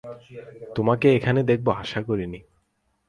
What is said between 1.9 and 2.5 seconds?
করিনি।